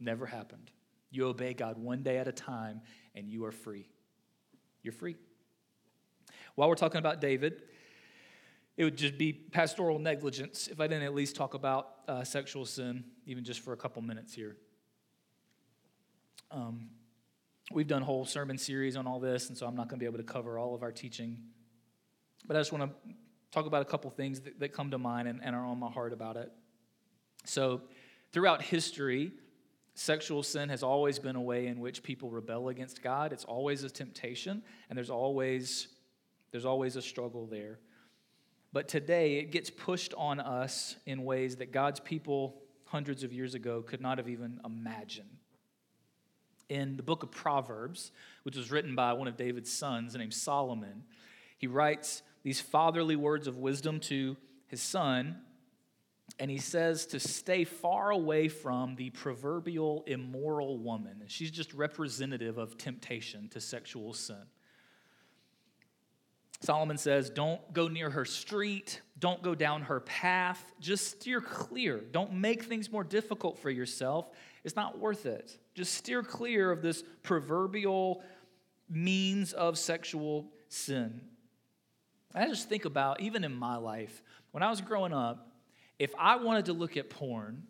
[0.00, 0.70] Never happened.
[1.10, 2.80] You obey God one day at a time
[3.14, 3.86] and you are free.
[4.84, 5.16] You're free.
[6.54, 7.62] While we're talking about David,
[8.76, 12.64] it would just be pastoral negligence if I didn't at least talk about uh, sexual
[12.64, 14.56] sin, even just for a couple minutes here.
[16.52, 16.90] Um,
[17.72, 20.06] we've done whole sermon series on all this, and so I'm not going to be
[20.06, 21.38] able to cover all of our teaching
[22.46, 23.14] but I just want to
[23.50, 25.90] talk about a couple things that, that come to mind and, and are on my
[25.90, 26.52] heart about it.
[27.44, 27.82] So,
[28.32, 29.32] throughout history,
[29.94, 33.32] sexual sin has always been a way in which people rebel against God.
[33.32, 35.88] It's always a temptation, and there's always,
[36.50, 37.78] there's always a struggle there.
[38.72, 43.54] But today, it gets pushed on us in ways that God's people hundreds of years
[43.54, 45.28] ago could not have even imagined.
[46.68, 48.10] In the book of Proverbs,
[48.42, 51.04] which was written by one of David's sons named Solomon,
[51.56, 55.36] he writes these fatherly words of wisdom to his son,
[56.38, 61.18] and he says to stay far away from the proverbial immoral woman.
[61.20, 64.42] And she's just representative of temptation to sexual sin.
[66.60, 69.00] Solomon says, Don't go near her street.
[69.18, 70.64] Don't go down her path.
[70.80, 72.00] Just steer clear.
[72.00, 74.30] Don't make things more difficult for yourself.
[74.64, 75.56] It's not worth it.
[75.74, 78.22] Just steer clear of this proverbial
[78.88, 81.20] means of sexual sin.
[82.34, 85.53] I just think about, even in my life, when I was growing up,
[85.98, 87.64] if I wanted to look at porn,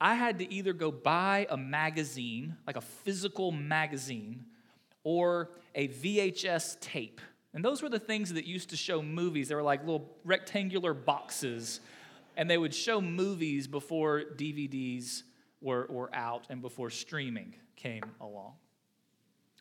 [0.00, 4.46] I had to either go buy a magazine, like a physical magazine,
[5.04, 7.20] or a VHS tape.
[7.52, 9.48] And those were the things that used to show movies.
[9.48, 11.80] They were like little rectangular boxes,
[12.36, 15.24] and they would show movies before DVDs
[15.60, 18.54] were, were out and before streaming came along.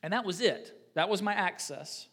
[0.02, 0.92] And that was it.
[0.94, 2.08] That was my access.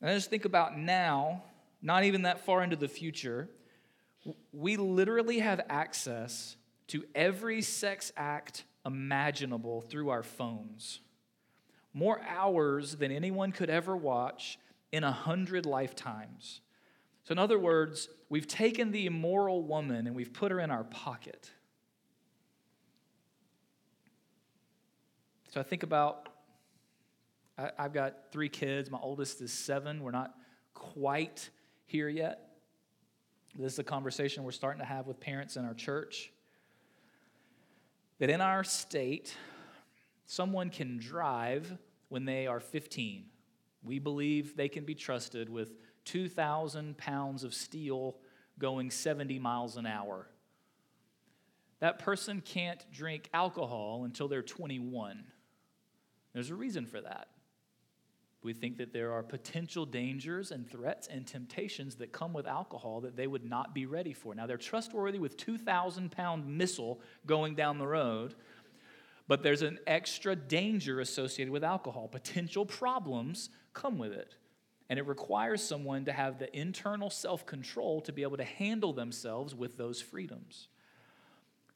[0.00, 1.42] And I just think about now,
[1.82, 3.48] not even that far into the future,
[4.52, 6.56] we literally have access
[6.88, 11.00] to every sex act imaginable through our phones.
[11.92, 14.58] More hours than anyone could ever watch
[14.92, 16.60] in a hundred lifetimes.
[17.24, 20.84] So, in other words, we've taken the immoral woman and we've put her in our
[20.84, 21.50] pocket.
[25.52, 26.28] So, I think about
[27.58, 28.90] I, I've got three kids.
[28.90, 30.02] My oldest is seven.
[30.02, 30.34] We're not
[30.74, 31.50] quite
[31.86, 32.47] here yet.
[33.58, 36.32] This is a conversation we're starting to have with parents in our church.
[38.20, 39.34] That in our state,
[40.26, 41.76] someone can drive
[42.08, 43.24] when they are 15.
[43.82, 45.72] We believe they can be trusted with
[46.04, 48.16] 2,000 pounds of steel
[48.60, 50.28] going 70 miles an hour.
[51.80, 55.24] That person can't drink alcohol until they're 21.
[56.32, 57.28] There's a reason for that.
[58.48, 63.02] We think that there are potential dangers and threats and temptations that come with alcohol
[63.02, 64.34] that they would not be ready for.
[64.34, 68.36] Now, they're trustworthy with 2,000 pound missile going down the road,
[69.26, 72.08] but there's an extra danger associated with alcohol.
[72.08, 74.36] Potential problems come with it.
[74.88, 78.94] And it requires someone to have the internal self control to be able to handle
[78.94, 80.68] themselves with those freedoms.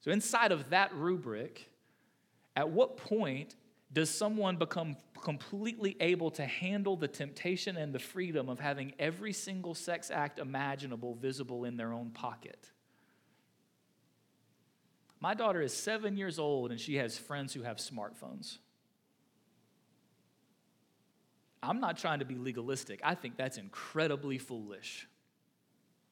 [0.00, 1.68] So, inside of that rubric,
[2.56, 3.56] at what point
[3.92, 9.32] does someone become completely able to handle the temptation and the freedom of having every
[9.32, 12.70] single sex act imaginable visible in their own pocket?
[15.20, 18.58] My daughter is seven years old and she has friends who have smartphones.
[21.62, 23.00] I'm not trying to be legalistic.
[23.04, 25.06] I think that's incredibly foolish.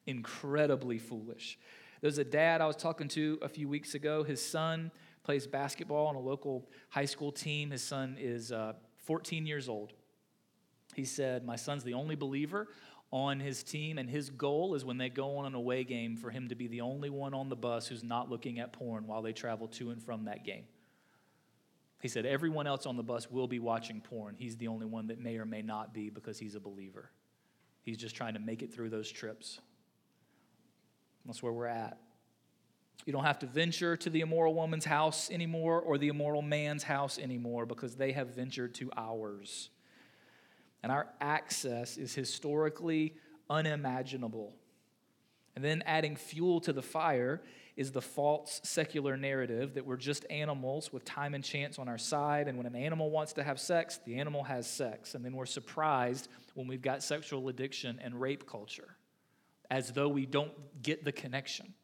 [0.06, 1.58] Incredibly foolish.
[2.00, 4.22] There's a dad I was talking to a few weeks ago.
[4.22, 7.70] His son plays basketball on a local high school team.
[7.70, 9.92] His son is uh, 14 years old.
[10.94, 12.68] He said, My son's the only believer
[13.12, 16.30] on his team, and his goal is when they go on an away game for
[16.30, 19.22] him to be the only one on the bus who's not looking at porn while
[19.22, 20.64] they travel to and from that game.
[22.00, 24.36] He said, Everyone else on the bus will be watching porn.
[24.38, 27.10] He's the only one that may or may not be because he's a believer.
[27.82, 29.60] He's just trying to make it through those trips.
[31.26, 31.98] That's where we're at.
[33.06, 36.82] You don't have to venture to the immoral woman's house anymore or the immoral man's
[36.82, 39.70] house anymore because they have ventured to ours.
[40.82, 43.14] And our access is historically
[43.48, 44.54] unimaginable.
[45.56, 47.42] And then adding fuel to the fire
[47.76, 51.98] is the false secular narrative that we're just animals with time and chance on our
[51.98, 52.46] side.
[52.46, 55.14] And when an animal wants to have sex, the animal has sex.
[55.14, 58.96] And then we're surprised when we've got sexual addiction and rape culture,
[59.70, 61.74] as though we don't get the connection.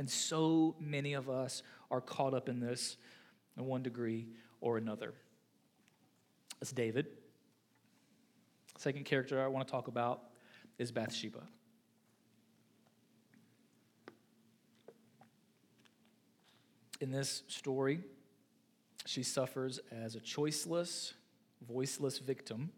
[0.00, 2.96] And so many of us are caught up in this
[3.58, 4.28] in one degree
[4.62, 5.12] or another.
[6.58, 7.08] That's David.
[8.78, 10.22] Second character I want to talk about
[10.78, 11.42] is Bathsheba.
[17.02, 18.00] In this story,
[19.04, 21.12] she suffers as a choiceless,
[21.68, 22.70] voiceless victim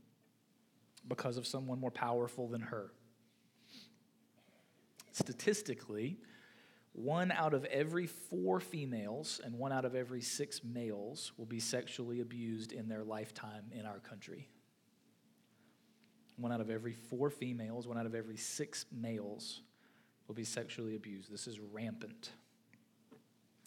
[1.06, 2.90] because of someone more powerful than her.
[5.12, 6.18] Statistically,
[6.92, 11.60] one out of every four females and one out of every six males will be
[11.60, 14.48] sexually abused in their lifetime in our country.
[16.36, 19.62] One out of every four females, one out of every six males
[20.26, 21.32] will be sexually abused.
[21.32, 22.30] This is rampant.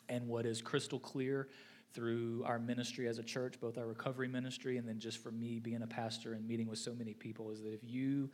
[0.07, 1.47] And what is crystal clear
[1.93, 5.59] through our ministry as a church, both our recovery ministry and then just for me
[5.59, 8.29] being a pastor and meeting with so many people, is that if you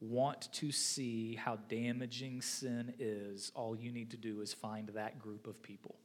[0.00, 5.18] want to see how damaging sin is, all you need to do is find that
[5.18, 5.96] group of people.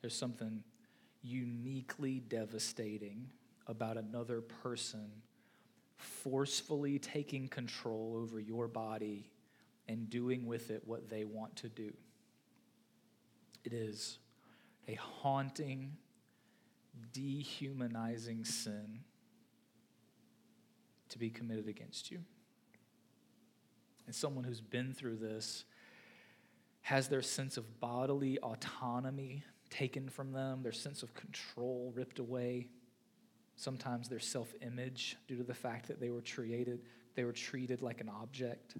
[0.00, 0.62] There's something
[1.22, 3.28] uniquely devastating
[3.66, 5.10] about another person
[5.96, 9.30] forcefully taking control over your body
[9.88, 11.92] and doing with it what they want to do.
[13.64, 14.18] It is
[14.88, 15.96] a haunting,
[17.12, 19.00] dehumanizing sin
[21.14, 22.18] to be committed against you.
[24.06, 25.64] And someone who's been through this
[26.82, 32.66] has their sense of bodily autonomy taken from them, their sense of control ripped away,
[33.56, 36.80] sometimes their self image due to the fact that they were treated,
[37.14, 38.76] they were treated like an object.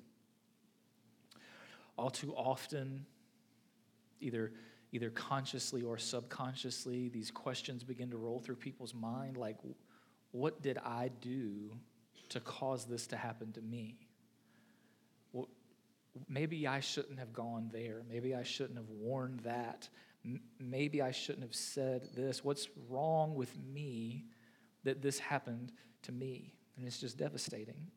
[1.96, 3.06] All too often,
[4.20, 4.52] either
[4.90, 9.56] either consciously or subconsciously, these questions begin to roll through people's mind like,
[10.30, 11.70] what did I do
[12.30, 13.98] to cause this to happen to me?
[15.32, 15.48] Well,
[16.28, 18.02] maybe I shouldn't have gone there.
[18.08, 19.88] Maybe I shouldn't have worn that.
[20.58, 22.44] Maybe I shouldn't have said this.
[22.44, 24.24] What's wrong with me
[24.84, 26.54] that this happened to me?
[26.76, 27.88] And it's just devastating.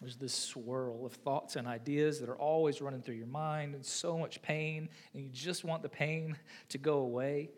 [0.00, 3.84] There's this swirl of thoughts and ideas that are always running through your mind and
[3.84, 6.36] so much pain, and you just want the pain
[6.68, 7.50] to go away.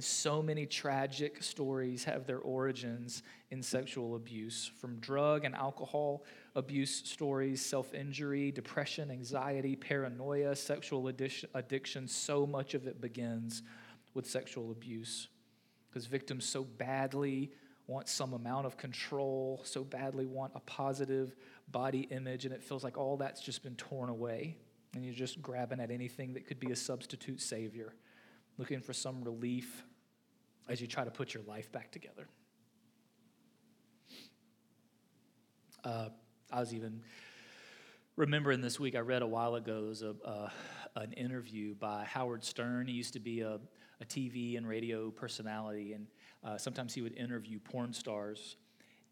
[0.00, 3.22] So many tragic stories have their origins
[3.52, 6.24] in sexual abuse, from drug and alcohol
[6.56, 12.08] abuse stories, self injury, depression, anxiety, paranoia, sexual addiction.
[12.08, 13.62] So much of it begins
[14.14, 15.28] with sexual abuse
[15.88, 17.52] because victims so badly
[17.86, 21.36] want some amount of control, so badly want a positive
[21.68, 24.56] body image, and it feels like all that's just been torn away.
[24.94, 27.94] And you're just grabbing at anything that could be a substitute savior,
[28.58, 29.82] looking for some relief
[30.68, 32.26] as you try to put your life back together.
[35.84, 36.08] Uh,
[36.50, 37.02] I was even
[38.16, 40.48] remembering this week, I read a while ago, there was a, uh,
[40.96, 42.86] an interview by Howard Stern.
[42.86, 43.60] He used to be a,
[44.00, 46.06] a TV and radio personality, and
[46.42, 48.56] uh, sometimes he would interview porn stars.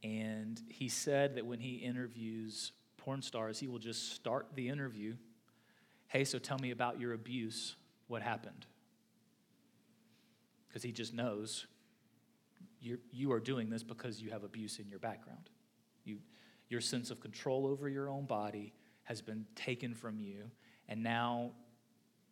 [0.03, 5.17] And he said that when he interviews porn stars, he will just start the interview
[6.13, 7.75] Hey, so tell me about your abuse.
[8.07, 8.67] What happened?
[10.73, 11.67] Because he just knows
[12.81, 15.51] you're, you are doing this because you have abuse in your background.
[16.05, 16.17] You,
[16.71, 20.51] your sense of control over your own body has been taken from you,
[20.89, 21.51] and now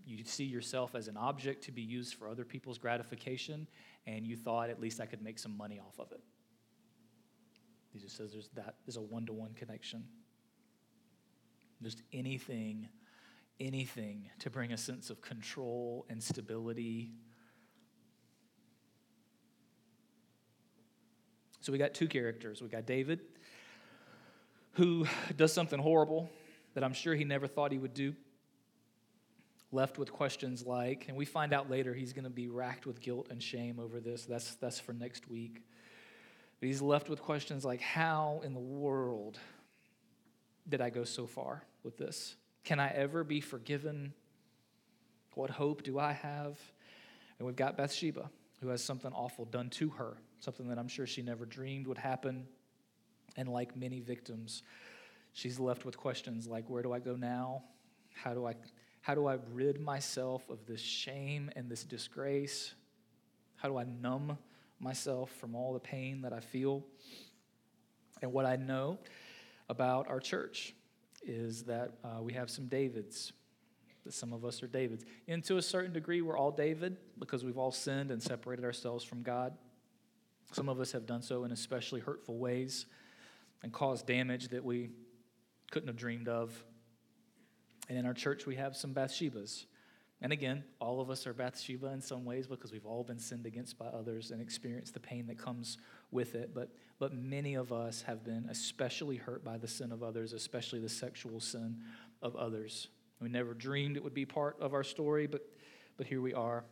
[0.07, 3.69] you see yourself as an object to be used for other people's gratification,
[4.07, 6.23] and you thought at least I could make some money off of it.
[7.93, 10.05] He just says there's that there's a one-to-one connection.
[11.83, 12.89] Just anything,
[13.59, 17.13] anything to bring a sense of control and stability.
[21.61, 22.63] So we got two characters.
[22.63, 23.21] We got David,
[24.73, 25.07] who
[25.37, 26.31] does something horrible
[26.75, 28.15] that I'm sure he never thought he would do
[29.73, 33.01] left with questions like, and we find out later he's going to be racked with
[33.01, 34.25] guilt and shame over this.
[34.25, 35.63] That's, that's for next week.
[36.59, 39.39] But he's left with questions like, how in the world
[40.69, 42.37] did I go so far with this?
[42.65, 44.13] Can I ever be forgiven?
[45.35, 46.59] What hope do I have?
[47.39, 48.31] And we've got Bathsheba,
[48.61, 51.99] who has something awful done to her, something that I'm sure she never dreamed would
[51.99, 52.47] happen.
[53.37, 54.63] And like many victims,
[55.33, 57.63] she's left with questions like, where do I go now?
[58.15, 58.55] How do I
[59.03, 62.75] how do I rid myself of this shame and this disgrace?
[63.57, 64.37] How do I numb
[64.79, 66.85] myself from all the pain that I feel?
[68.21, 68.99] And what I know
[69.71, 70.75] about our church
[71.23, 73.33] is that uh, we have some Davids.
[74.05, 75.05] That some of us are Davids.
[75.29, 79.05] And to a certain degree, we're all David because we've all sinned and separated ourselves
[79.05, 79.55] from God.
[80.53, 82.87] Some of us have done so in especially hurtful ways
[83.63, 84.91] and caused damage that we
[85.71, 86.65] couldn't have dreamed of
[87.91, 89.67] and in our church, we have some Bathshebas.
[90.23, 93.47] And again, all of us are Bathsheba in some ways because we've all been sinned
[93.47, 95.77] against by others and experienced the pain that comes
[96.13, 96.55] with it.
[96.55, 96.71] But,
[97.01, 100.89] but many of us have been especially hurt by the sin of others, especially the
[100.89, 101.79] sexual sin
[102.23, 102.87] of others.
[103.21, 105.43] We never dreamed it would be part of our story, but,
[105.97, 106.65] but here we are.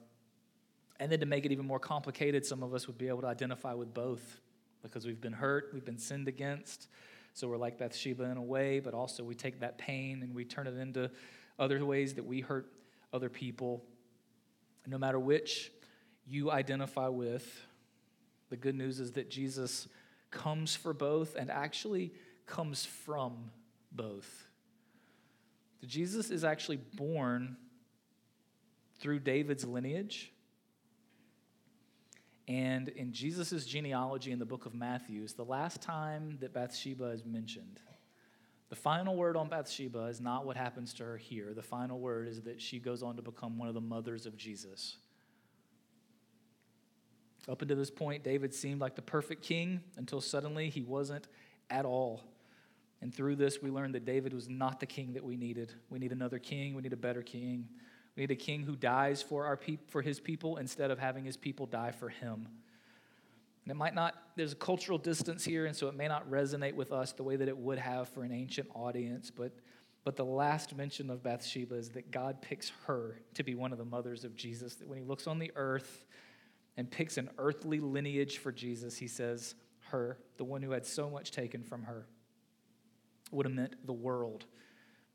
[1.00, 3.28] And then to make it even more complicated, some of us would be able to
[3.28, 4.40] identify with both
[4.82, 6.88] because we've been hurt, we've been sinned against,
[7.34, 10.44] so we're like Bathsheba in a way, but also we take that pain and we
[10.44, 11.10] turn it into
[11.58, 12.66] other ways that we hurt
[13.12, 13.84] other people.
[14.86, 15.70] No matter which
[16.26, 17.66] you identify with,
[18.50, 19.88] the good news is that Jesus
[20.30, 22.12] comes for both and actually
[22.46, 23.50] comes from
[23.92, 24.48] both.
[25.86, 27.56] Jesus is actually born
[28.98, 30.32] through David's lineage
[32.48, 37.10] and in Jesus' genealogy in the book of Matthew, is the last time that Bathsheba
[37.10, 37.80] is mentioned.
[38.70, 41.52] The final word on Bathsheba is not what happens to her here.
[41.54, 44.36] The final word is that she goes on to become one of the mothers of
[44.36, 44.96] Jesus.
[47.48, 51.28] Up until this point, David seemed like the perfect king until suddenly he wasn't
[51.70, 52.24] at all.
[53.00, 55.72] And through this, we learned that David was not the king that we needed.
[55.88, 57.68] We need another king, we need a better king.
[58.18, 61.24] We need a king who dies for, our peop- for his people instead of having
[61.24, 62.48] his people die for him.
[63.62, 66.74] And it might not, there's a cultural distance here, and so it may not resonate
[66.74, 69.52] with us the way that it would have for an ancient audience, but,
[70.02, 73.78] but the last mention of Bathsheba is that God picks her to be one of
[73.78, 74.74] the mothers of Jesus.
[74.74, 76.04] That when he looks on the earth
[76.76, 79.54] and picks an earthly lineage for Jesus, he says,
[79.90, 82.08] Her, the one who had so much taken from her,
[83.30, 84.46] would have meant the world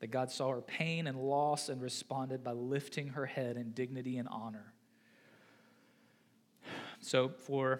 [0.03, 4.17] that God saw her pain and loss and responded by lifting her head in dignity
[4.17, 4.73] and honor.
[6.99, 7.79] So, for,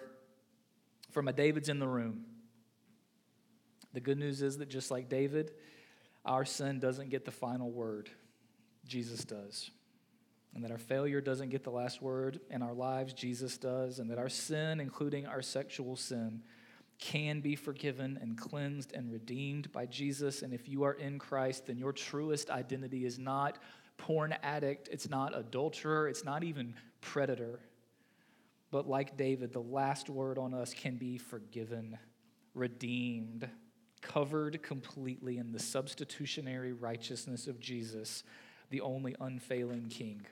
[1.10, 2.24] for my Davids in the room,
[3.92, 5.50] the good news is that just like David,
[6.24, 8.08] our sin doesn't get the final word,
[8.86, 9.70] Jesus does.
[10.54, 13.98] And that our failure doesn't get the last word in our lives, Jesus does.
[13.98, 16.40] And that our sin, including our sexual sin,
[16.98, 20.42] can be forgiven and cleansed and redeemed by Jesus.
[20.42, 23.58] And if you are in Christ, then your truest identity is not
[23.96, 27.60] porn addict, it's not adulterer, it's not even predator.
[28.70, 31.96] But like David, the last word on us can be forgiven,
[32.54, 33.48] redeemed,
[34.00, 38.24] covered completely in the substitutionary righteousness of Jesus,
[38.70, 40.26] the only unfailing King.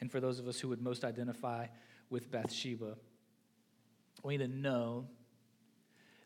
[0.00, 1.66] And for those of us who would most identify
[2.08, 2.96] with Bathsheba,
[4.22, 5.06] we need to know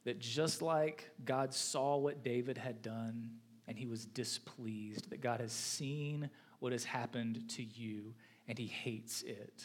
[0.05, 3.30] that just like God saw what David had done
[3.68, 6.28] and he was displeased, that God has seen
[6.59, 8.14] what has happened to you
[8.49, 9.64] and he hates it.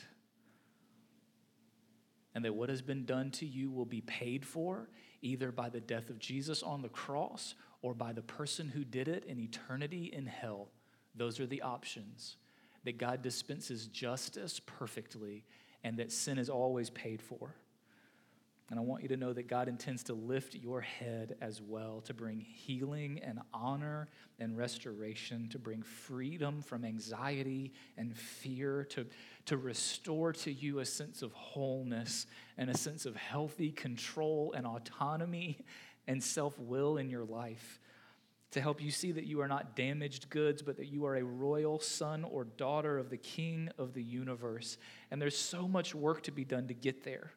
[2.36, 4.90] And that what has been done to you will be paid for
[5.22, 9.08] either by the death of Jesus on the cross or by the person who did
[9.08, 10.70] it in eternity in hell.
[11.16, 12.38] Those are the options.
[12.84, 15.44] That God dispenses justice perfectly
[15.84, 17.56] and that sin is always paid for.
[18.70, 22.02] And I want you to know that God intends to lift your head as well,
[22.02, 24.10] to bring healing and honor
[24.40, 29.06] and restoration, to bring freedom from anxiety and fear, to,
[29.46, 34.68] to restore to you a sense of wholeness and a sense of healthy control and
[34.68, 35.60] autonomy
[36.06, 37.80] and self will in your life.
[38.52, 41.24] To help you see that you are not damaged goods, but that you are a
[41.24, 44.78] royal son or daughter of the King of the universe.
[45.10, 47.32] And there's so much work to be done to get there.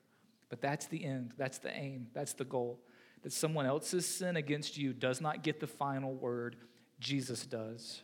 [0.50, 2.80] But that's the end, that's the aim, that's the goal.
[3.22, 6.56] That someone else's sin against you does not get the final word,
[6.98, 8.02] Jesus does.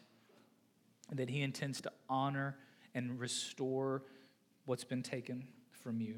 [1.11, 2.57] And that he intends to honor
[2.95, 4.05] and restore
[4.65, 6.17] what's been taken from you.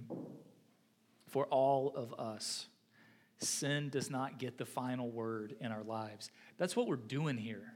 [1.27, 2.67] For all of us,
[3.39, 6.31] sin does not get the final word in our lives.
[6.57, 7.75] That's what we're doing here.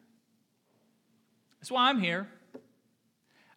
[1.61, 2.29] That's why I'm here.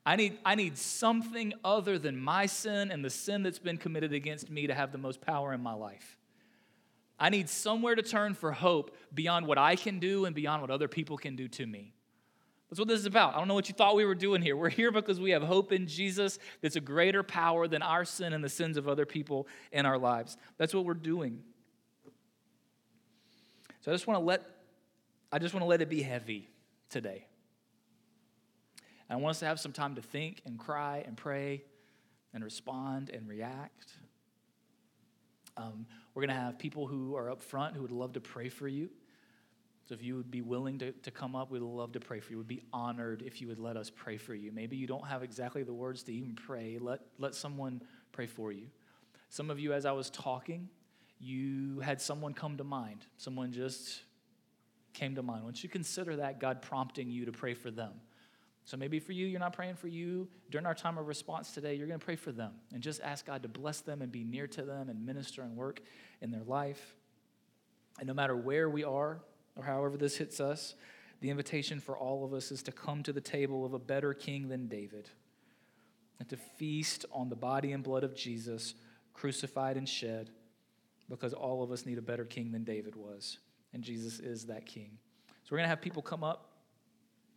[0.06, 4.14] I need, I need something other than my sin and the sin that's been committed
[4.14, 6.18] against me to have the most power in my life.
[7.18, 10.70] I need somewhere to turn for hope beyond what I can do and beyond what
[10.70, 11.94] other people can do to me.
[12.70, 13.36] That's what this is about.
[13.36, 14.58] I don't know what you thought we were doing here.
[14.58, 18.34] We're here because we have hope in Jesus that's a greater power than our sin
[18.34, 20.36] and the sins of other people in our lives.
[20.58, 21.42] That's what we're doing.
[23.82, 24.44] So I just want to let
[25.32, 26.50] I just want to let it be heavy
[26.90, 27.26] today.
[29.10, 31.64] And I want us to have some time to think and cry and pray
[32.34, 33.94] and respond and react.
[35.58, 38.50] Um, we're going to have people who are up front who would love to pray
[38.50, 38.90] for you.
[39.88, 42.32] So if you would be willing to, to come up, we'd love to pray for
[42.32, 42.40] you.
[42.40, 44.52] We'd be honored if you would let us pray for you.
[44.52, 46.80] Maybe you don't have exactly the words to even pray.
[46.82, 47.82] Let, let someone
[48.12, 48.68] pray for you.
[49.30, 50.70] Some of you, as I was talking,
[51.20, 53.06] you had someone come to mind.
[53.18, 54.02] Someone just
[54.94, 55.44] came to mind.
[55.44, 57.94] Once you consider that, God prompting you to pray for them.
[58.66, 60.28] So maybe for you, you're not praying for you.
[60.50, 63.26] During our time of response today, you're going to pray for them and just ask
[63.26, 65.82] God to bless them and be near to them and minister and work
[66.22, 66.96] in their life.
[68.00, 69.20] And no matter where we are
[69.56, 70.74] or however this hits us,
[71.22, 74.14] the invitation for all of us is to come to the table of a better
[74.14, 75.10] king than David
[76.20, 78.74] and to feast on the body and blood of Jesus,
[79.14, 80.32] crucified and shed,
[81.08, 83.38] because all of us need a better king than David was.
[83.74, 84.98] And Jesus is that king.
[85.28, 86.55] So we're going to have people come up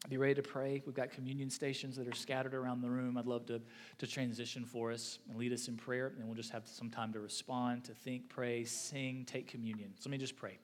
[0.08, 0.82] be ready to pray.
[0.86, 3.18] We've got communion stations that are scattered around the room.
[3.18, 3.60] I'd love to,
[3.98, 7.12] to transition for us and lead us in prayer, and we'll just have some time
[7.12, 9.92] to respond, to think, pray, sing, take communion.
[9.98, 10.58] So let me just pray.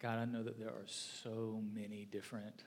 [0.00, 2.62] God, I know that there are so many different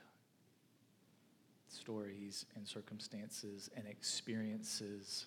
[1.72, 5.26] stories and circumstances and experiences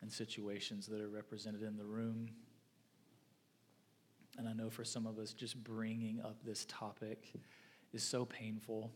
[0.00, 2.28] and situations that are represented in the room.
[4.38, 7.32] And I know for some of us, just bringing up this topic
[7.92, 8.90] is so painful.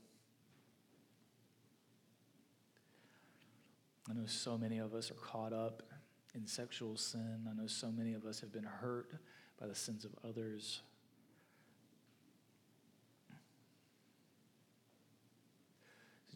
[4.09, 5.83] I know so many of us are caught up
[6.35, 7.47] in sexual sin.
[7.51, 9.13] I know so many of us have been hurt
[9.61, 10.83] by the sins of others.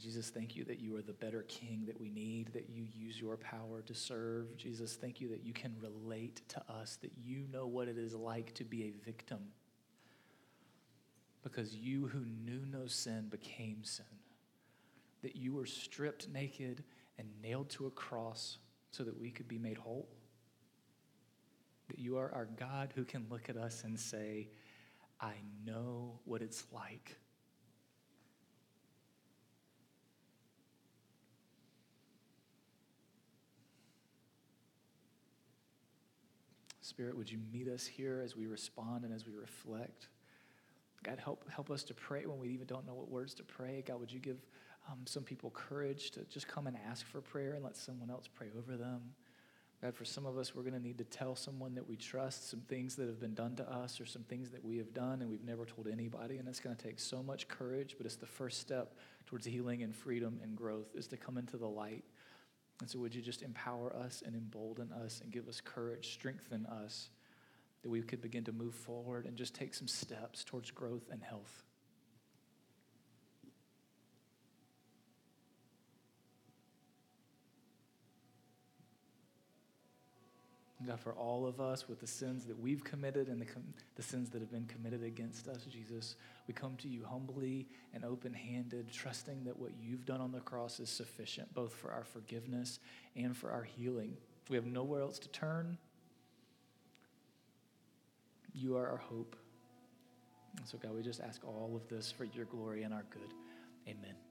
[0.01, 3.21] Jesus, thank you that you are the better king that we need, that you use
[3.21, 4.57] your power to serve.
[4.57, 8.15] Jesus, thank you that you can relate to us, that you know what it is
[8.15, 9.41] like to be a victim.
[11.43, 14.07] Because you who knew no sin became sin,
[15.23, 16.83] that you were stripped naked
[17.19, 18.59] and nailed to a cross
[18.93, 20.09] so that we could be made whole.
[21.89, 24.49] That you are our God who can look at us and say,
[25.21, 25.35] I
[25.67, 27.17] know what it's like
[37.01, 40.09] Spirit, would you meet us here as we respond and as we reflect?
[41.03, 43.83] God, help, help us to pray when we even don't know what words to pray.
[43.87, 44.37] God, would you give
[44.87, 48.29] um, some people courage to just come and ask for prayer and let someone else
[48.29, 49.01] pray over them?
[49.81, 52.51] God, for some of us, we're going to need to tell someone that we trust
[52.51, 55.23] some things that have been done to us or some things that we have done
[55.23, 56.37] and we've never told anybody.
[56.37, 58.95] And it's going to take so much courage, but it's the first step
[59.25, 62.05] towards healing and freedom and growth is to come into the light
[62.81, 66.67] and so, would you just empower us and embolden us and give us courage, strengthen
[66.67, 67.11] us
[67.83, 71.23] that we could begin to move forward and just take some steps towards growth and
[71.23, 71.65] health.
[80.87, 84.03] God, for all of us with the sins that we've committed and the, com- the
[84.03, 86.17] sins that have been committed against us, Jesus,
[86.49, 90.41] we come to you humbly and open handed, trusting that what you've done on the
[90.41, 92.79] cross is sufficient, both for our forgiveness
[93.15, 94.17] and for our healing.
[94.49, 95.77] We have nowhere else to turn.
[98.55, 99.37] You are our hope.
[100.57, 103.35] And so, God, we just ask all of this for your glory and our good.
[103.87, 104.30] Amen.